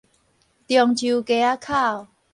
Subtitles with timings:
[0.03, 2.07] 中洲街仔口